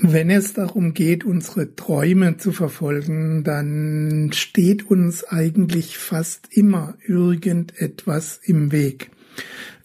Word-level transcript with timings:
Wenn 0.00 0.28
es 0.28 0.54
darum 0.54 0.92
geht, 0.92 1.24
unsere 1.24 1.76
Träume 1.76 2.36
zu 2.36 2.52
verfolgen, 2.52 3.44
dann 3.44 4.30
steht 4.32 4.90
uns 4.90 5.24
eigentlich 5.24 5.98
fast 5.98 6.48
immer 6.50 6.94
irgendetwas 7.06 8.40
im 8.42 8.72
Weg. 8.72 9.10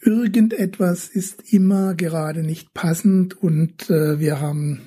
Irgendetwas 0.01 1.07
ist 1.07 1.53
immer 1.53 1.93
gerade 1.93 2.43
nicht 2.43 2.73
passend 2.73 3.41
und 3.41 3.89
äh, 3.89 4.19
wir 4.19 4.39
haben 4.39 4.81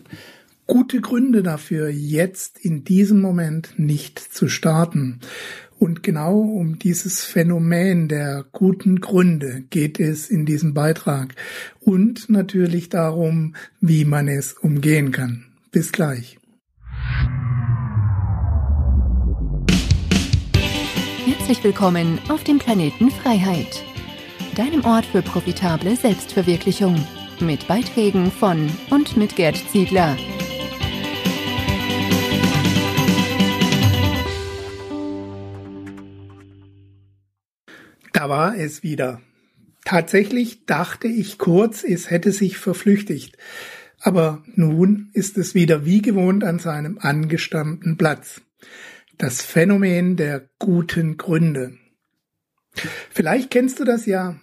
gute 0.67 1.01
Gründe 1.01 1.43
dafür, 1.43 1.89
jetzt 1.89 2.59
in 2.59 2.83
diesem 2.83 3.21
Moment 3.21 3.75
nicht 3.77 4.19
zu 4.19 4.49
starten. 4.49 5.21
Und 5.83 6.05
genau 6.05 6.39
um 6.39 6.79
dieses 6.79 7.25
Phänomen 7.25 8.07
der 8.07 8.45
guten 8.53 9.01
Gründe 9.01 9.65
geht 9.69 9.99
es 9.99 10.31
in 10.31 10.47
diesem 10.47 10.75
Beitrag 10.75 11.35
und 11.81 12.31
natürlich 12.31 12.89
darum, 12.89 13.57
wie 13.81 14.05
man 14.05 14.29
es 14.29 14.53
umgehen 14.53 15.11
kann. 15.11 15.45
Bis 15.73 15.91
gleich. 15.91 16.39
Herzlich 21.27 21.65
willkommen 21.65 22.21
auf 22.29 22.45
dem 22.45 22.61
Planeten 22.61 23.11
Freiheit, 23.11 23.83
deinem 24.55 24.85
Ort 24.85 25.07
für 25.07 25.23
profitable 25.23 25.97
Selbstverwirklichung, 25.97 26.95
mit 27.41 27.67
Beiträgen 27.67 28.31
von 28.31 28.71
und 28.91 29.17
mit 29.17 29.35
Gerd 29.35 29.57
Ziegler. 29.73 30.17
Da 38.23 38.29
war 38.29 38.57
es 38.57 38.85
wieder. 38.85 39.21
Tatsächlich 39.85 40.65
dachte 40.65 41.09
ich 41.09 41.39
kurz, 41.39 41.83
es 41.83 42.09
hätte 42.09 42.31
sich 42.31 42.57
verflüchtigt. 42.57 43.37
Aber 43.99 44.45
nun 44.55 45.11
ist 45.13 45.37
es 45.39 45.57
wieder 45.57 45.85
wie 45.85 46.03
gewohnt 46.03 46.45
an 46.45 46.61
seinem 46.61 46.99
angestammten 47.01 47.97
Platz. 47.97 48.41
Das 49.19 49.43
Phänomen 49.43 50.15
der 50.15 50.49
guten 50.61 51.17
Gründe. 51.17 51.79
Vielleicht 53.11 53.51
kennst 53.51 53.81
du 53.81 53.85
das 53.85 54.07
ja. 54.07 54.37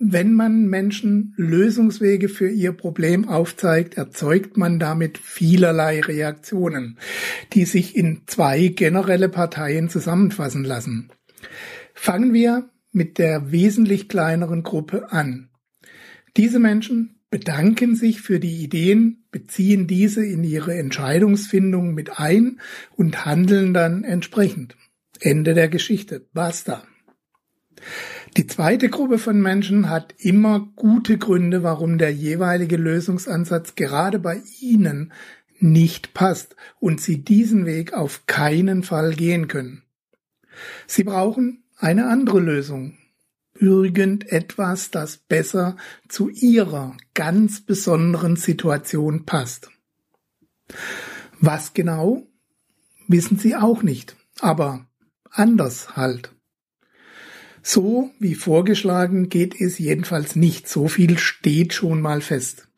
Wenn 0.00 0.32
man 0.32 0.66
Menschen 0.66 1.32
Lösungswege 1.36 2.28
für 2.28 2.48
ihr 2.48 2.72
Problem 2.72 3.28
aufzeigt, 3.28 3.96
erzeugt 3.96 4.56
man 4.56 4.80
damit 4.80 5.18
vielerlei 5.18 6.00
Reaktionen, 6.00 6.98
die 7.52 7.64
sich 7.64 7.94
in 7.94 8.22
zwei 8.26 8.66
generelle 8.66 9.28
Parteien 9.28 9.88
zusammenfassen 9.88 10.64
lassen. 10.64 11.12
Fangen 11.94 12.32
wir 12.32 12.68
mit 12.92 13.18
der 13.18 13.52
wesentlich 13.52 14.08
kleineren 14.08 14.62
Gruppe 14.62 15.12
an. 15.12 15.50
Diese 16.36 16.58
Menschen 16.58 17.20
bedanken 17.30 17.94
sich 17.94 18.20
für 18.20 18.40
die 18.40 18.62
Ideen, 18.62 19.24
beziehen 19.30 19.86
diese 19.86 20.24
in 20.24 20.42
ihre 20.42 20.76
Entscheidungsfindung 20.76 21.94
mit 21.94 22.18
ein 22.18 22.60
und 22.96 23.24
handeln 23.24 23.72
dann 23.72 24.02
entsprechend. 24.04 24.76
Ende 25.20 25.54
der 25.54 25.68
Geschichte. 25.68 26.26
Basta. 26.32 26.82
Die 28.36 28.46
zweite 28.46 28.88
Gruppe 28.88 29.18
von 29.18 29.40
Menschen 29.40 29.88
hat 29.88 30.14
immer 30.18 30.70
gute 30.76 31.18
Gründe, 31.18 31.62
warum 31.62 31.98
der 31.98 32.12
jeweilige 32.12 32.76
Lösungsansatz 32.76 33.74
gerade 33.74 34.18
bei 34.18 34.42
ihnen 34.60 35.12
nicht 35.58 36.14
passt 36.14 36.56
und 36.78 37.00
sie 37.00 37.22
diesen 37.22 37.66
Weg 37.66 37.92
auf 37.92 38.26
keinen 38.26 38.82
Fall 38.82 39.14
gehen 39.14 39.48
können. 39.48 39.82
Sie 40.86 41.04
brauchen 41.04 41.64
eine 41.80 42.06
andere 42.08 42.40
Lösung. 42.40 42.96
Irgendetwas, 43.54 44.90
das 44.90 45.16
besser 45.18 45.76
zu 46.08 46.28
ihrer 46.28 46.96
ganz 47.14 47.60
besonderen 47.60 48.36
Situation 48.36 49.26
passt. 49.26 49.70
Was 51.40 51.74
genau, 51.74 52.26
wissen 53.08 53.38
sie 53.38 53.56
auch 53.56 53.82
nicht, 53.82 54.16
aber 54.40 54.86
anders 55.30 55.96
halt. 55.96 56.34
So 57.62 58.10
wie 58.18 58.34
vorgeschlagen 58.34 59.28
geht 59.28 59.60
es 59.60 59.78
jedenfalls 59.78 60.36
nicht, 60.36 60.68
so 60.68 60.88
viel 60.88 61.18
steht 61.18 61.74
schon 61.74 62.00
mal 62.00 62.20
fest. 62.20 62.69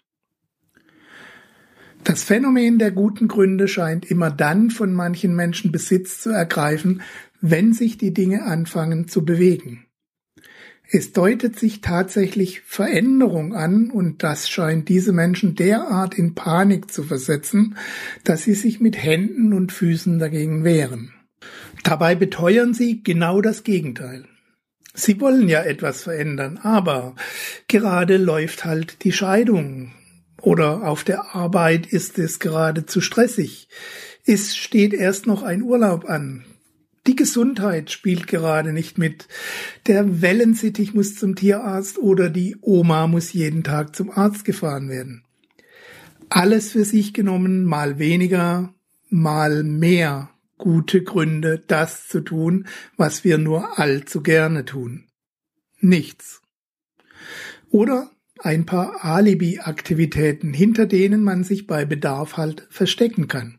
Das 2.04 2.24
Phänomen 2.24 2.78
der 2.78 2.90
guten 2.90 3.28
Gründe 3.28 3.68
scheint 3.68 4.10
immer 4.10 4.30
dann 4.30 4.70
von 4.70 4.92
manchen 4.92 5.36
Menschen 5.36 5.70
Besitz 5.70 6.20
zu 6.20 6.30
ergreifen, 6.30 7.02
wenn 7.40 7.72
sich 7.72 7.96
die 7.96 8.12
Dinge 8.12 8.42
anfangen 8.42 9.06
zu 9.06 9.24
bewegen. 9.24 9.86
Es 10.90 11.12
deutet 11.12 11.58
sich 11.58 11.80
tatsächlich 11.80 12.60
Veränderung 12.60 13.54
an 13.54 13.90
und 13.90 14.22
das 14.22 14.50
scheint 14.50 14.88
diese 14.88 15.12
Menschen 15.12 15.54
derart 15.54 16.14
in 16.14 16.34
Panik 16.34 16.90
zu 16.90 17.02
versetzen, 17.04 17.76
dass 18.24 18.42
sie 18.42 18.54
sich 18.54 18.80
mit 18.80 19.02
Händen 19.02 19.52
und 19.52 19.72
Füßen 19.72 20.18
dagegen 20.18 20.64
wehren. 20.64 21.14
Dabei 21.82 22.14
beteuern 22.14 22.74
sie 22.74 23.02
genau 23.02 23.40
das 23.40 23.62
Gegenteil. 23.62 24.26
Sie 24.92 25.20
wollen 25.20 25.48
ja 25.48 25.62
etwas 25.62 26.02
verändern, 26.02 26.58
aber 26.58 27.14
gerade 27.68 28.18
läuft 28.18 28.64
halt 28.64 29.04
die 29.04 29.12
Scheidung 29.12 29.92
oder 30.42 30.88
auf 30.88 31.04
der 31.04 31.34
Arbeit 31.34 31.86
ist 31.86 32.18
es 32.18 32.40
gerade 32.40 32.84
zu 32.84 33.00
stressig. 33.00 33.68
Es 34.26 34.56
steht 34.56 34.92
erst 34.92 35.26
noch 35.26 35.42
ein 35.42 35.62
Urlaub 35.62 36.04
an. 36.04 36.44
Die 37.06 37.16
Gesundheit 37.16 37.90
spielt 37.90 38.26
gerade 38.26 38.72
nicht 38.72 38.98
mit. 38.98 39.26
Der 39.86 40.22
Wellensittich 40.22 40.94
muss 40.94 41.16
zum 41.16 41.34
Tierarzt 41.34 41.98
oder 41.98 42.28
die 42.28 42.56
Oma 42.60 43.06
muss 43.06 43.32
jeden 43.32 43.64
Tag 43.64 43.96
zum 43.96 44.10
Arzt 44.10 44.44
gefahren 44.44 44.88
werden. 44.88 45.24
Alles 46.28 46.72
für 46.72 46.84
sich 46.84 47.12
genommen, 47.12 47.64
mal 47.64 47.98
weniger, 47.98 48.72
mal 49.08 49.64
mehr 49.64 50.30
gute 50.58 51.02
Gründe, 51.02 51.62
das 51.66 52.06
zu 52.06 52.20
tun, 52.20 52.66
was 52.96 53.24
wir 53.24 53.36
nur 53.38 53.78
allzu 53.80 54.22
gerne 54.22 54.64
tun. 54.64 55.08
Nichts. 55.80 56.40
Oder 57.70 58.10
ein 58.44 58.66
paar 58.66 59.04
Alibi-Aktivitäten, 59.04 60.52
hinter 60.52 60.86
denen 60.86 61.22
man 61.22 61.44
sich 61.44 61.66
bei 61.66 61.84
Bedarf 61.84 62.36
halt 62.36 62.66
verstecken 62.70 63.28
kann. 63.28 63.58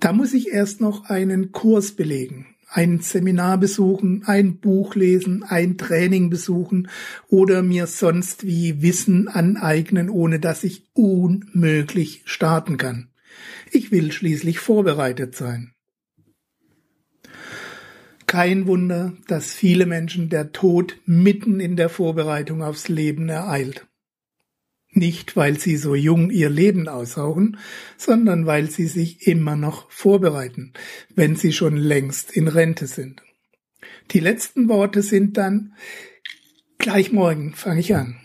Da 0.00 0.12
muss 0.12 0.34
ich 0.34 0.48
erst 0.48 0.80
noch 0.80 1.08
einen 1.08 1.52
Kurs 1.52 1.92
belegen, 1.92 2.46
ein 2.68 3.00
Seminar 3.00 3.58
besuchen, 3.58 4.24
ein 4.26 4.58
Buch 4.58 4.94
lesen, 4.94 5.44
ein 5.44 5.78
Training 5.78 6.30
besuchen 6.30 6.88
oder 7.28 7.62
mir 7.62 7.86
sonst 7.86 8.46
wie 8.46 8.82
Wissen 8.82 9.28
aneignen, 9.28 10.10
ohne 10.10 10.40
dass 10.40 10.64
ich 10.64 10.88
unmöglich 10.92 12.22
starten 12.24 12.76
kann. 12.76 13.08
Ich 13.70 13.92
will 13.92 14.12
schließlich 14.12 14.58
vorbereitet 14.58 15.36
sein. 15.36 15.73
Kein 18.34 18.66
Wunder, 18.66 19.12
dass 19.28 19.54
viele 19.54 19.86
Menschen 19.86 20.28
der 20.28 20.50
Tod 20.50 20.96
mitten 21.06 21.60
in 21.60 21.76
der 21.76 21.88
Vorbereitung 21.88 22.64
aufs 22.64 22.88
Leben 22.88 23.28
ereilt. 23.28 23.86
Nicht, 24.90 25.36
weil 25.36 25.60
sie 25.60 25.76
so 25.76 25.94
jung 25.94 26.30
ihr 26.30 26.50
Leben 26.50 26.88
aushauchen, 26.88 27.58
sondern 27.96 28.44
weil 28.44 28.68
sie 28.68 28.88
sich 28.88 29.28
immer 29.28 29.54
noch 29.54 29.88
vorbereiten, 29.88 30.72
wenn 31.14 31.36
sie 31.36 31.52
schon 31.52 31.76
längst 31.76 32.32
in 32.32 32.48
Rente 32.48 32.88
sind. 32.88 33.22
Die 34.10 34.18
letzten 34.18 34.68
Worte 34.68 35.02
sind 35.02 35.36
dann, 35.36 35.74
gleich 36.78 37.12
morgen 37.12 37.54
fange 37.54 37.78
ich 37.78 37.94
an. 37.94 38.16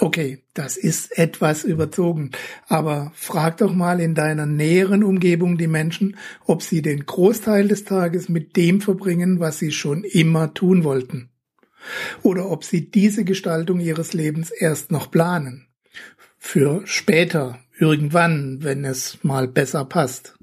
Okay, 0.00 0.44
das 0.54 0.76
ist 0.76 1.18
etwas 1.18 1.64
überzogen, 1.64 2.30
aber 2.68 3.10
frag 3.16 3.56
doch 3.56 3.72
mal 3.72 4.00
in 4.00 4.14
deiner 4.14 4.46
näheren 4.46 5.02
Umgebung 5.02 5.58
die 5.58 5.66
Menschen, 5.66 6.16
ob 6.44 6.62
sie 6.62 6.82
den 6.82 7.04
Großteil 7.04 7.66
des 7.66 7.84
Tages 7.84 8.28
mit 8.28 8.56
dem 8.56 8.80
verbringen, 8.80 9.40
was 9.40 9.58
sie 9.58 9.72
schon 9.72 10.04
immer 10.04 10.54
tun 10.54 10.84
wollten 10.84 11.30
oder 12.22 12.50
ob 12.50 12.64
sie 12.64 12.90
diese 12.90 13.24
Gestaltung 13.24 13.80
ihres 13.80 14.12
Lebens 14.12 14.50
erst 14.50 14.90
noch 14.92 15.10
planen. 15.10 15.66
Für 16.38 16.82
später, 16.86 17.58
irgendwann, 17.78 18.62
wenn 18.62 18.84
es 18.84 19.18
mal 19.22 19.48
besser 19.48 19.84
passt. 19.84 20.36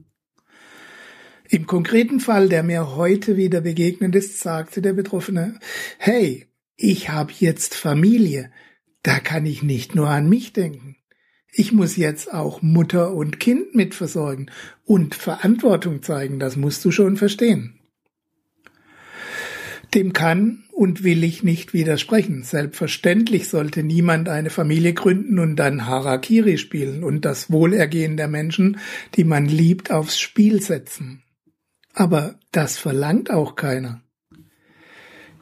Im 1.48 1.68
konkreten 1.68 2.20
Fall, 2.20 2.50
der 2.50 2.64
mir 2.64 2.96
heute 2.96 3.38
wieder 3.38 3.62
begegnet 3.62 4.16
ist, 4.16 4.40
sagte 4.40 4.82
der 4.82 4.94
Betroffene, 4.94 5.60
hey, 5.98 6.48
ich 6.76 7.10
habe 7.10 7.32
jetzt 7.38 7.76
Familie, 7.76 8.52
da 9.06 9.20
kann 9.20 9.46
ich 9.46 9.62
nicht 9.62 9.94
nur 9.94 10.10
an 10.10 10.28
mich 10.28 10.52
denken. 10.52 10.96
Ich 11.52 11.72
muss 11.72 11.96
jetzt 11.96 12.34
auch 12.34 12.64
Mutter 12.64 13.14
und 13.14 13.40
Kind 13.40 13.76
mitversorgen 13.76 14.50
und 14.84 15.14
Verantwortung 15.14 16.02
zeigen, 16.02 16.40
das 16.40 16.56
musst 16.56 16.84
du 16.84 16.90
schon 16.90 17.16
verstehen. 17.16 17.80
Dem 19.94 20.12
kann 20.12 20.64
und 20.72 21.04
will 21.04 21.24
ich 21.24 21.44
nicht 21.44 21.72
widersprechen. 21.72 22.42
Selbstverständlich 22.42 23.48
sollte 23.48 23.84
niemand 23.84 24.28
eine 24.28 24.50
Familie 24.50 24.96
gründen 24.96 25.38
und 25.38 25.56
dann 25.56 25.86
Harakiri 25.86 26.58
spielen 26.58 27.04
und 27.04 27.26
das 27.26 27.52
Wohlergehen 27.52 28.18
der 28.18 28.28
Menschen, 28.28 28.80
die 29.16 29.24
man 29.24 29.46
liebt, 29.46 29.92
aufs 29.92 30.20
Spiel 30.20 30.64
setzen. 30.64 31.22
Aber 31.94 32.40
das 32.52 32.80
verlangt 32.80 33.30
auch 33.30 33.56
keiner. 33.56 34.02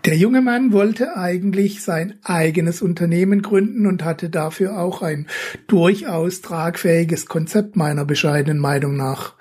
Der 0.06 0.18
junge 0.18 0.42
Mann 0.42 0.74
wollte 0.74 1.16
eigentlich 1.16 1.82
sein 1.82 2.16
eigenes 2.24 2.82
Unternehmen 2.82 3.42
gründen 3.42 3.88
und 3.88 4.04
hatte 4.04 4.30
dafür 4.30 4.78
auch 4.78 5.02
ein 5.02 5.28
durchaus 5.68 6.42
tragfähiges 6.42 7.26
Konzept 7.26 7.78
meiner 7.78 8.04
bescheidenen 8.04 8.60
Meinung 8.60 8.98
nach. 8.98 9.36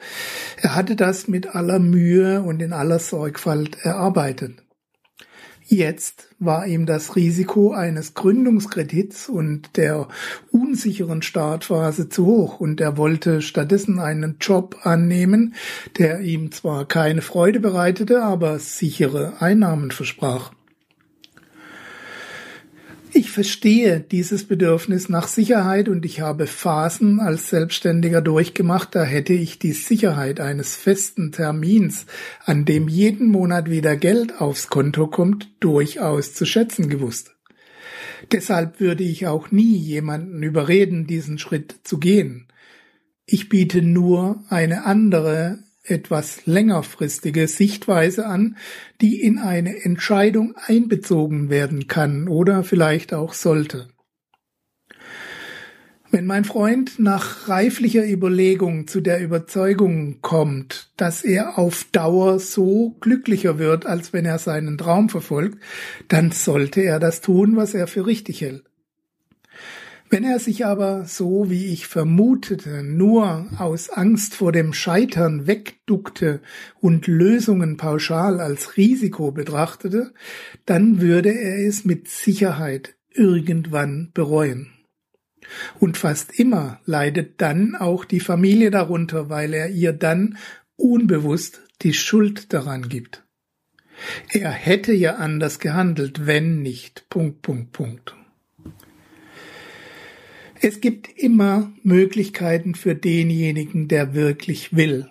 Er 0.56 0.76
hatte 0.76 0.94
das 0.94 1.26
mit 1.26 1.56
aller 1.56 1.80
Mühe 1.80 2.42
und 2.42 2.62
in 2.62 2.72
aller 2.72 3.00
Sorgfalt 3.00 3.76
erarbeitet. 3.82 4.61
Jetzt 5.72 6.28
war 6.38 6.66
ihm 6.66 6.84
das 6.84 7.16
Risiko 7.16 7.72
eines 7.72 8.12
Gründungskredits 8.12 9.30
und 9.30 9.78
der 9.78 10.06
unsicheren 10.50 11.22
Startphase 11.22 12.10
zu 12.10 12.26
hoch 12.26 12.60
und 12.60 12.82
er 12.82 12.98
wollte 12.98 13.40
stattdessen 13.40 13.98
einen 13.98 14.36
Job 14.38 14.76
annehmen, 14.82 15.54
der 15.96 16.20
ihm 16.20 16.52
zwar 16.52 16.84
keine 16.84 17.22
Freude 17.22 17.58
bereitete, 17.58 18.22
aber 18.22 18.58
sichere 18.58 19.40
Einnahmen 19.40 19.92
versprach. 19.92 20.52
Ich 23.14 23.30
verstehe 23.30 24.00
dieses 24.00 24.44
Bedürfnis 24.44 25.10
nach 25.10 25.28
Sicherheit 25.28 25.90
und 25.90 26.06
ich 26.06 26.22
habe 26.22 26.46
Phasen 26.46 27.20
als 27.20 27.50
Selbstständiger 27.50 28.22
durchgemacht, 28.22 28.94
da 28.94 29.04
hätte 29.04 29.34
ich 29.34 29.58
die 29.58 29.72
Sicherheit 29.72 30.40
eines 30.40 30.76
festen 30.76 31.30
Termins, 31.30 32.06
an 32.46 32.64
dem 32.64 32.88
jeden 32.88 33.28
Monat 33.28 33.68
wieder 33.68 33.96
Geld 33.96 34.40
aufs 34.40 34.68
Konto 34.68 35.08
kommt, 35.08 35.50
durchaus 35.60 36.32
zu 36.32 36.46
schätzen 36.46 36.88
gewusst. 36.88 37.36
Deshalb 38.30 38.80
würde 38.80 39.04
ich 39.04 39.26
auch 39.26 39.50
nie 39.50 39.76
jemanden 39.76 40.42
überreden, 40.42 41.06
diesen 41.06 41.38
Schritt 41.38 41.80
zu 41.82 41.98
gehen. 41.98 42.46
Ich 43.26 43.50
biete 43.50 43.82
nur 43.82 44.42
eine 44.48 44.86
andere, 44.86 45.58
etwas 45.82 46.46
längerfristige 46.46 47.48
Sichtweise 47.48 48.26
an, 48.26 48.56
die 49.00 49.20
in 49.20 49.38
eine 49.38 49.84
Entscheidung 49.84 50.54
einbezogen 50.56 51.50
werden 51.50 51.88
kann 51.88 52.28
oder 52.28 52.64
vielleicht 52.64 53.12
auch 53.12 53.32
sollte. 53.32 53.88
Wenn 56.12 56.26
mein 56.26 56.44
Freund 56.44 56.98
nach 56.98 57.48
reiflicher 57.48 58.06
Überlegung 58.06 58.86
zu 58.86 59.00
der 59.00 59.22
Überzeugung 59.22 60.20
kommt, 60.20 60.92
dass 60.98 61.24
er 61.24 61.58
auf 61.58 61.84
Dauer 61.90 62.38
so 62.38 62.98
glücklicher 63.00 63.58
wird, 63.58 63.86
als 63.86 64.12
wenn 64.12 64.26
er 64.26 64.38
seinen 64.38 64.76
Traum 64.76 65.08
verfolgt, 65.08 65.58
dann 66.08 66.30
sollte 66.30 66.82
er 66.82 67.00
das 67.00 67.22
tun, 67.22 67.56
was 67.56 67.72
er 67.72 67.86
für 67.86 68.04
richtig 68.04 68.42
hält. 68.42 68.64
Wenn 70.12 70.24
er 70.24 70.38
sich 70.38 70.66
aber, 70.66 71.06
so 71.06 71.48
wie 71.48 71.72
ich 71.72 71.86
vermutete, 71.86 72.82
nur 72.82 73.46
aus 73.56 73.88
Angst 73.88 74.34
vor 74.34 74.52
dem 74.52 74.74
Scheitern 74.74 75.46
wegduckte 75.46 76.42
und 76.82 77.06
Lösungen 77.06 77.78
pauschal 77.78 78.38
als 78.38 78.76
Risiko 78.76 79.32
betrachtete, 79.32 80.12
dann 80.66 81.00
würde 81.00 81.30
er 81.30 81.66
es 81.66 81.86
mit 81.86 82.08
Sicherheit 82.08 82.94
irgendwann 83.10 84.10
bereuen. 84.12 84.74
Und 85.80 85.96
fast 85.96 86.38
immer 86.38 86.78
leidet 86.84 87.40
dann 87.40 87.74
auch 87.74 88.04
die 88.04 88.20
Familie 88.20 88.70
darunter, 88.70 89.30
weil 89.30 89.54
er 89.54 89.70
ihr 89.70 89.94
dann 89.94 90.36
unbewusst 90.76 91.62
die 91.80 91.94
Schuld 91.94 92.52
daran 92.52 92.90
gibt. 92.90 93.24
Er 94.28 94.50
hätte 94.50 94.92
ja 94.92 95.14
anders 95.14 95.58
gehandelt, 95.58 96.26
wenn 96.26 96.60
nicht. 96.60 97.06
Punkt, 97.08 97.40
Punkt, 97.40 97.72
Punkt. 97.72 98.14
Es 100.64 100.80
gibt 100.80 101.08
immer 101.18 101.72
Möglichkeiten 101.82 102.76
für 102.76 102.94
denjenigen, 102.94 103.88
der 103.88 104.14
wirklich 104.14 104.76
will. 104.76 105.08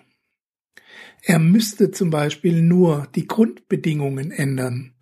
Er 1.20 1.38
müsste 1.38 1.90
zum 1.90 2.08
Beispiel 2.08 2.62
nur 2.62 3.06
die 3.14 3.26
Grundbedingungen 3.26 4.30
ändern. 4.30 4.94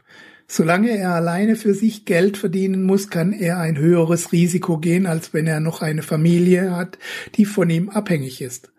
Solange 0.49 0.91
er 0.91 1.15
alleine 1.15 1.55
für 1.55 1.73
sich 1.73 2.05
Geld 2.05 2.37
verdienen 2.37 2.83
muss, 2.83 3.11
kann 3.11 3.33
er 3.33 3.61
ein 3.61 3.79
höheres 3.79 4.33
Risiko 4.33 4.79
gehen, 4.79 5.07
als 5.07 5.33
wenn 5.33 5.47
er 5.47 5.61
noch 5.61 5.83
eine 5.83 6.03
Familie 6.03 6.75
hat, 6.75 6.99
die 7.37 7.45
von 7.45 7.71
ihm 7.71 7.89
abhängig 7.89 8.41
ist. 8.41 8.73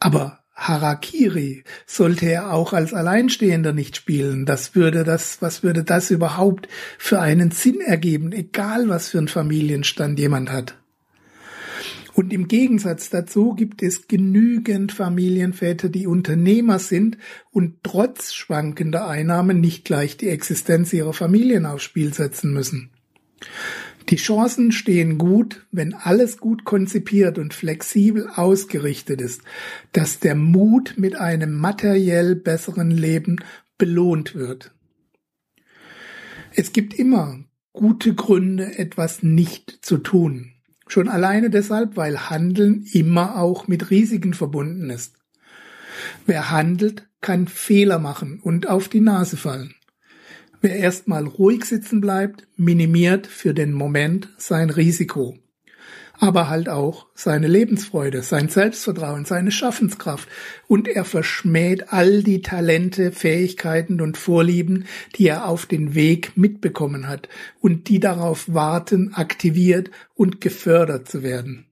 Aber 0.00 0.40
Harakiri 0.54 1.64
sollte 1.86 2.26
er 2.26 2.52
auch 2.52 2.74
als 2.74 2.92
Alleinstehender 2.92 3.72
nicht 3.72 3.96
spielen. 3.96 4.44
Das 4.44 4.74
würde 4.74 5.04
das, 5.04 5.40
was 5.40 5.62
würde 5.62 5.82
das 5.82 6.10
überhaupt 6.10 6.68
für 6.98 7.20
einen 7.20 7.52
Sinn 7.52 7.80
ergeben, 7.80 8.32
egal 8.32 8.90
was 8.90 9.08
für 9.08 9.16
einen 9.16 9.28
Familienstand 9.28 10.18
jemand 10.18 10.52
hat. 10.52 10.76
Und 12.20 12.34
im 12.34 12.48
Gegensatz 12.48 13.08
dazu 13.08 13.54
gibt 13.54 13.82
es 13.82 14.06
genügend 14.06 14.92
Familienväter, 14.92 15.88
die 15.88 16.06
Unternehmer 16.06 16.78
sind 16.78 17.16
und 17.50 17.82
trotz 17.82 18.34
schwankender 18.34 19.08
Einnahmen 19.08 19.58
nicht 19.58 19.86
gleich 19.86 20.18
die 20.18 20.28
Existenz 20.28 20.92
ihrer 20.92 21.14
Familien 21.14 21.64
aufs 21.64 21.84
Spiel 21.84 22.12
setzen 22.12 22.52
müssen. 22.52 22.90
Die 24.10 24.16
Chancen 24.16 24.70
stehen 24.70 25.16
gut, 25.16 25.66
wenn 25.72 25.94
alles 25.94 26.36
gut 26.36 26.64
konzipiert 26.64 27.38
und 27.38 27.54
flexibel 27.54 28.28
ausgerichtet 28.28 29.22
ist, 29.22 29.40
dass 29.92 30.18
der 30.18 30.34
Mut 30.34 30.96
mit 30.98 31.16
einem 31.16 31.54
materiell 31.54 32.34
besseren 32.34 32.90
Leben 32.90 33.36
belohnt 33.78 34.34
wird. 34.34 34.74
Es 36.54 36.74
gibt 36.74 36.92
immer 36.92 37.42
gute 37.72 38.14
Gründe, 38.14 38.76
etwas 38.76 39.22
nicht 39.22 39.78
zu 39.80 39.96
tun. 39.96 40.52
Schon 40.90 41.08
alleine 41.08 41.50
deshalb, 41.50 41.96
weil 41.96 42.30
Handeln 42.30 42.84
immer 42.92 43.38
auch 43.38 43.68
mit 43.68 43.90
Risiken 43.90 44.34
verbunden 44.34 44.90
ist. 44.90 45.14
Wer 46.26 46.50
handelt, 46.50 47.06
kann 47.20 47.46
Fehler 47.46 48.00
machen 48.00 48.40
und 48.42 48.68
auf 48.68 48.88
die 48.88 49.00
Nase 49.00 49.36
fallen. 49.36 49.74
Wer 50.60 50.74
erstmal 50.76 51.26
ruhig 51.26 51.64
sitzen 51.64 52.00
bleibt, 52.00 52.48
minimiert 52.56 53.28
für 53.28 53.54
den 53.54 53.72
Moment 53.72 54.30
sein 54.36 54.68
Risiko 54.68 55.38
aber 56.20 56.50
halt 56.50 56.68
auch 56.68 57.06
seine 57.14 57.48
Lebensfreude, 57.48 58.22
sein 58.22 58.48
Selbstvertrauen, 58.48 59.24
seine 59.24 59.50
Schaffenskraft 59.50 60.28
und 60.68 60.86
er 60.86 61.04
verschmäht 61.04 61.92
all 61.92 62.22
die 62.22 62.42
Talente, 62.42 63.10
Fähigkeiten 63.10 64.00
und 64.02 64.18
Vorlieben, 64.18 64.84
die 65.16 65.26
er 65.26 65.46
auf 65.46 65.66
den 65.66 65.94
Weg 65.94 66.36
mitbekommen 66.36 67.08
hat 67.08 67.28
und 67.60 67.88
die 67.88 68.00
darauf 68.00 68.52
warten, 68.52 69.14
aktiviert 69.14 69.90
und 70.14 70.40
gefördert 70.42 71.08
zu 71.08 71.22
werden. 71.22 71.66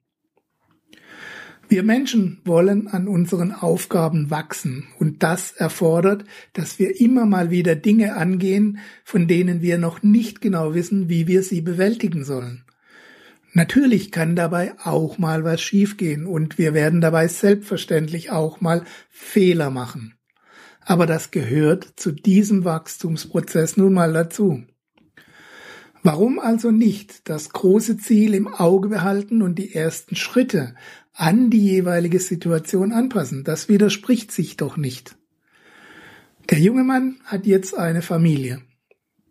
Wir 1.69 1.83
Menschen 1.83 2.41
wollen 2.47 2.89
an 2.89 3.07
unseren 3.07 3.53
Aufgaben 3.53 4.31
wachsen 4.31 4.87
und 4.99 5.23
das 5.23 5.53
erfordert, 5.53 6.25
dass 6.55 6.79
wir 6.79 6.99
immer 6.99 7.27
mal 7.27 7.51
wieder 7.51 7.77
Dinge 7.77 8.17
angehen, 8.17 8.79
von 9.05 9.29
denen 9.29 9.61
wir 9.61 9.77
noch 9.77 10.03
nicht 10.03 10.41
genau 10.41 10.73
wissen, 10.73 11.11
wie 11.11 11.27
wir 11.27 11.43
sie 11.43 11.61
bewältigen 11.61 12.25
sollen. 12.25 12.65
Natürlich 13.53 14.13
kann 14.13 14.37
dabei 14.37 14.75
auch 14.85 15.19
mal 15.19 15.45
was 15.45 15.61
schiefgehen 15.61 16.27
und 16.27 16.59
wir 16.59 16.75
werden 16.75 17.01
dabei 17.01 17.29
selbstverständlich 17.29 18.31
auch 18.31 18.61
mal 18.61 18.85
Fehler 19.09 19.71
machen. 19.71 20.15
Aber 20.81 21.07
das 21.07 21.31
gehört 21.31 21.85
zu 21.97 22.13
diesem 22.13 22.65
Wachstumsprozess 22.65 23.77
nun 23.77 23.95
mal 23.95 24.13
dazu. 24.13 24.65
Warum 26.03 26.39
also 26.39 26.71
nicht 26.71 27.29
das 27.29 27.51
große 27.51 27.99
Ziel 27.99 28.35
im 28.35 28.49
Auge 28.49 28.89
behalten 28.89 29.43
und 29.43 29.57
die 29.57 29.75
ersten 29.75 30.15
Schritte 30.15 30.75
an 31.13 31.51
die 31.51 31.63
jeweilige 31.63 32.21
Situation 32.21 32.93
anpassen? 32.93 33.45
Das 33.45 33.69
widerspricht 33.69 34.31
sich 34.31 34.57
doch 34.57 34.77
nicht. 34.77 35.17
Der 36.51 36.59
junge 36.61 36.85
Mann 36.85 37.21
hat 37.25 37.47
jetzt 37.47 37.77
eine 37.77 38.01
Familie. 38.01 38.63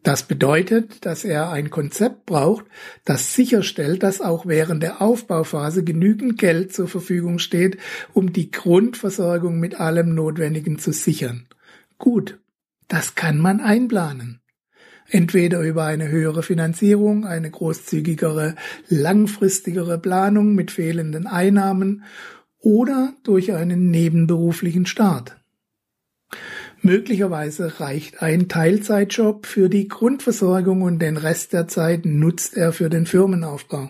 Das 0.08 0.24
bedeutet, 0.24 1.06
dass 1.06 1.26
er 1.26 1.52
ein 1.52 1.70
Konzept 1.70 2.26
braucht, 2.26 2.64
das 3.04 3.34
sicherstellt, 3.34 4.04
dass 4.04 4.22
auch 4.22 4.46
während 4.46 4.82
der 4.82 5.02
Aufbauphase 5.02 5.84
genügend 5.84 6.38
Geld 6.38 6.74
zur 6.74 6.88
Verfügung 6.88 7.40
steht, 7.40 7.78
um 8.14 8.32
die 8.32 8.50
Grundversorgung 8.50 9.60
mit 9.60 9.82
allem 9.82 10.16
Notwendigen 10.16 10.80
zu 10.80 10.94
sichern. 10.94 11.48
Gut, 11.98 12.40
das 12.88 13.16
kann 13.16 13.38
man 13.38 13.60
einplanen. 13.60 14.40
Entweder 15.10 15.60
über 15.60 15.84
eine 15.84 16.08
höhere 16.08 16.42
Finanzierung, 16.42 17.26
eine 17.26 17.52
großzügigere, 17.52 18.56
langfristigere 18.88 19.98
Planung 19.98 20.56
mit 20.56 20.72
fehlenden 20.72 21.28
Einnahmen 21.28 22.06
oder 22.62 23.14
durch 23.24 23.52
einen 23.52 23.92
nebenberuflichen 23.92 24.86
Start. 24.86 25.36
Möglicherweise 26.88 27.82
reicht 27.82 28.22
ein 28.22 28.48
Teilzeitjob 28.48 29.46
für 29.46 29.68
die 29.68 29.90
Grundversorgung 29.90 30.84
und 30.84 31.00
den 31.00 31.18
Rest 31.18 31.52
der 31.52 31.68
Zeit 31.68 32.06
nutzt 32.06 32.56
er 32.56 32.72
für 32.72 32.90
den 32.90 33.06
Firmenaufbau. 33.06 33.90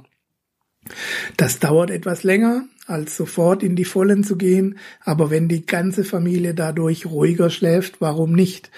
Das 1.38 1.60
dauert 1.60 1.92
etwas 1.92 2.24
länger, 2.24 2.64
als 2.88 3.16
sofort 3.16 3.62
in 3.62 3.76
die 3.76 3.86
Vollen 3.86 4.24
zu 4.24 4.36
gehen, 4.36 4.80
aber 5.02 5.30
wenn 5.30 5.48
die 5.48 5.64
ganze 5.64 6.04
Familie 6.06 6.56
dadurch 6.56 7.06
ruhiger 7.06 7.52
schläft, 7.52 8.02
warum 8.02 8.32
nicht? 8.32 8.72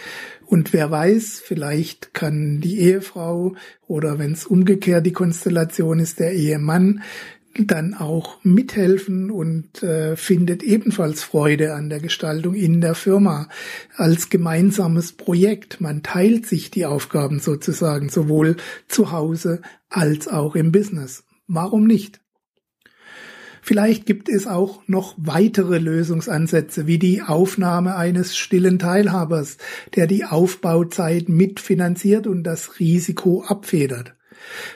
Und 0.46 0.74
wer 0.74 0.92
weiß, 0.92 1.42
vielleicht 1.42 2.14
kann 2.14 2.60
die 2.60 2.78
Ehefrau 2.82 3.56
oder 3.88 4.20
wenn 4.20 4.34
es 4.34 4.46
umgekehrt 4.46 5.06
die 5.06 5.14
Konstellation 5.14 6.02
ist, 6.02 6.20
der 6.20 6.34
Ehemann 6.34 7.04
dann 7.58 7.94
auch 7.94 8.44
mithelfen 8.44 9.32
und 9.32 9.84
äh, 9.84 10.16
findet 10.16 10.64
ebenfalls 10.64 11.24
Freude 11.24 11.74
an 11.74 11.90
der 11.90 12.00
Gestaltung 12.00 12.54
in 12.54 12.82
der 12.82 12.96
Firma 12.96 13.50
als 13.96 14.30
gemeinsames 14.30 15.14
Projekt. 15.14 15.82
Man 15.82 16.04
teilt 16.04 16.46
sich 16.46 16.72
die 16.72 16.86
Aufgaben 16.86 17.40
sozusagen 17.40 18.10
sowohl 18.10 18.58
zu 18.88 19.12
Hause 19.12 19.62
als 19.90 20.28
auch 20.28 20.56
im 20.56 20.72
Business. 20.72 21.24
Warum 21.48 21.86
nicht? 21.86 22.22
Vielleicht 23.62 24.06
gibt 24.06 24.30
es 24.30 24.48
auch 24.48 24.82
noch 24.88 25.16
weitere 25.18 25.80
Lösungsansätze, 25.80 26.88
wie 26.88 26.98
die 26.98 27.22
Aufnahme 27.22 27.96
eines 27.96 28.38
stillen 28.38 28.80
Teilhabers, 28.80 29.58
der 29.96 30.08
die 30.08 30.26
Aufbauzeit 30.26 31.30
mitfinanziert 31.30 32.26
und 32.26 32.44
das 32.44 32.80
Risiko 32.80 33.44
abfedert. 33.44 34.16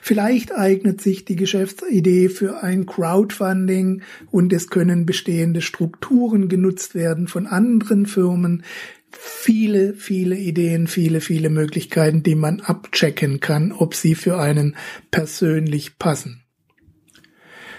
Vielleicht 0.02 0.52
eignet 0.52 1.02
sich 1.02 1.26
die 1.26 1.36
Geschäftsidee 1.36 2.30
für 2.30 2.64
ein 2.64 2.86
Crowdfunding 2.86 4.02
und 4.32 4.54
es 4.54 4.70
können 4.70 5.06
bestehende 5.06 5.62
Strukturen 5.62 6.50
genutzt 6.50 6.96
werden 6.96 7.28
von 7.28 7.48
anderen 7.48 8.06
Firmen. 8.06 8.64
Viele, 9.12 9.94
viele 9.94 10.36
Ideen, 10.36 10.88
viele, 10.88 11.22
viele 11.22 11.50
Möglichkeiten, 11.50 12.24
die 12.24 12.36
man 12.36 12.62
abchecken 12.62 13.40
kann, 13.40 13.72
ob 13.72 13.96
sie 13.96 14.16
für 14.16 14.40
einen 14.40 14.76
persönlich 15.12 16.00
passen. 16.00 16.44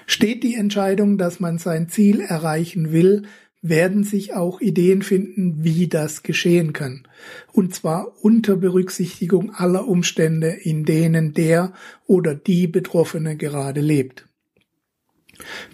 Steht 0.06 0.42
die 0.42 0.54
Entscheidung, 0.54 1.16
dass 1.18 1.40
man 1.40 1.58
sein 1.58 1.88
Ziel 1.88 2.20
erreichen 2.20 2.92
will, 2.92 3.22
werden 3.64 4.04
sich 4.04 4.34
auch 4.34 4.60
Ideen 4.60 5.00
finden, 5.00 5.64
wie 5.64 5.88
das 5.88 6.22
geschehen 6.22 6.74
kann. 6.74 7.08
Und 7.50 7.74
zwar 7.74 8.22
unter 8.22 8.56
Berücksichtigung 8.56 9.54
aller 9.54 9.88
Umstände, 9.88 10.48
in 10.48 10.84
denen 10.84 11.32
der 11.32 11.72
oder 12.06 12.34
die 12.34 12.66
Betroffene 12.66 13.38
gerade 13.38 13.80
lebt. 13.80 14.26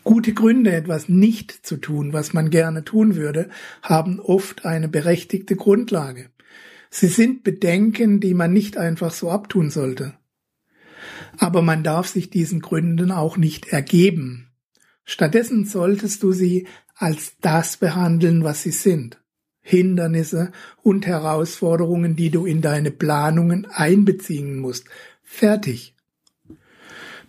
Gute 0.05 0.33
Gründe, 0.35 0.73
etwas 0.73 1.09
nicht 1.09 1.67
zu 1.67 1.79
tun, 1.79 2.13
was 2.13 2.33
man 2.33 2.51
gerne 2.51 2.85
tun 2.85 3.17
würde, 3.17 3.51
haben 3.83 4.21
oft 4.21 4.65
eine 4.65 4.89
berechtigte 4.89 5.57
Grundlage. 5.57 6.31
Sie 6.91 7.09
sind 7.09 7.43
Bedenken, 7.43 8.21
die 8.21 8.35
man 8.35 8.53
nicht 8.53 8.79
einfach 8.79 9.13
so 9.13 9.33
abtun 9.33 9.69
sollte. 9.69 10.15
Aber 11.39 11.61
man 11.61 11.83
darf 11.83 12.07
sich 12.07 12.31
diesen 12.31 12.61
Gründen 12.61 13.11
auch 13.11 13.37
nicht 13.37 13.67
ergeben. 13.67 14.47
Stattdessen 15.05 15.65
solltest 15.65 16.23
du 16.23 16.31
sie 16.31 16.69
als 17.01 17.33
das 17.41 17.79
behandeln, 17.79 18.45
was 18.45 18.63
sie 18.63 18.73
sind. 18.73 19.19
Hindernisse 19.63 20.53
und 20.83 21.07
Herausforderungen, 21.07 22.15
die 22.15 22.31
du 22.31 22.45
in 22.45 22.61
deine 22.61 22.91
Planungen 22.91 23.67
einbeziehen 23.67 24.59
musst. 24.59 24.87
Fertig. 25.23 25.95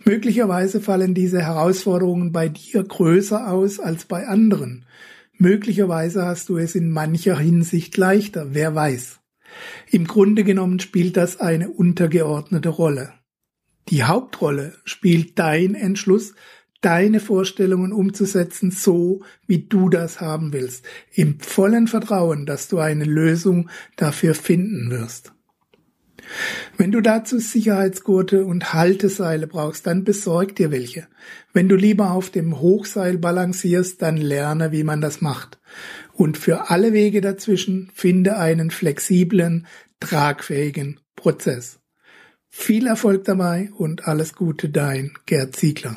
Möglicherweise 0.04 0.80
fallen 0.80 1.14
diese 1.14 1.42
Herausforderungen 1.42 2.32
bei 2.32 2.48
dir 2.48 2.82
größer 2.82 3.50
aus 3.50 3.80
als 3.80 4.04
bei 4.04 4.26
anderen. 4.26 4.84
Möglicherweise 5.38 6.26
hast 6.26 6.48
du 6.48 6.58
es 6.58 6.74
in 6.74 6.90
mancher 6.90 7.38
Hinsicht 7.38 7.96
leichter, 7.96 8.48
wer 8.54 8.74
weiß. 8.74 9.20
Im 9.90 10.06
Grunde 10.06 10.44
genommen 10.44 10.80
spielt 10.80 11.16
das 11.16 11.40
eine 11.40 11.70
untergeordnete 11.70 12.68
Rolle. 12.68 13.12
Die 13.88 14.04
Hauptrolle 14.04 14.74
spielt 14.84 15.38
dein 15.38 15.74
Entschluss, 15.74 16.34
deine 16.82 17.20
Vorstellungen 17.20 17.92
umzusetzen, 17.92 18.70
so 18.70 19.22
wie 19.46 19.66
du 19.66 19.88
das 19.88 20.20
haben 20.20 20.52
willst, 20.52 20.84
im 21.14 21.40
vollen 21.40 21.88
Vertrauen, 21.88 22.44
dass 22.44 22.68
du 22.68 22.78
eine 22.78 23.04
Lösung 23.04 23.70
dafür 23.96 24.34
finden 24.34 24.90
wirst. 24.90 25.32
Wenn 26.76 26.92
du 26.92 27.00
dazu 27.00 27.38
Sicherheitsgurte 27.38 28.44
und 28.44 28.72
Halteseile 28.72 29.46
brauchst, 29.46 29.86
dann 29.86 30.04
besorg 30.04 30.54
dir 30.56 30.70
welche. 30.70 31.08
Wenn 31.52 31.68
du 31.68 31.74
lieber 31.76 32.12
auf 32.12 32.30
dem 32.30 32.60
Hochseil 32.60 33.18
balancierst, 33.18 34.00
dann 34.02 34.16
lerne, 34.16 34.72
wie 34.72 34.84
man 34.84 35.00
das 35.00 35.20
macht. 35.20 35.60
Und 36.12 36.38
für 36.38 36.70
alle 36.70 36.92
Wege 36.92 37.20
dazwischen 37.20 37.90
finde 37.94 38.36
einen 38.36 38.70
flexiblen, 38.70 39.66
tragfähigen 40.00 41.00
Prozess. 41.16 41.80
Viel 42.48 42.86
Erfolg 42.86 43.24
dabei 43.24 43.70
und 43.76 44.06
alles 44.06 44.34
Gute, 44.34 44.68
dein 44.68 45.12
Gerd 45.26 45.56
Ziegler. 45.56 45.96